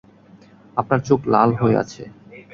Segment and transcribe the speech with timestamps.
[0.77, 2.03] আপনার চোখ লাল হয়ে আছে।